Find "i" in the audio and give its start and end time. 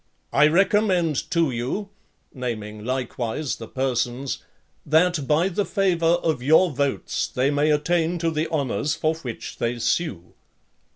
0.33-0.47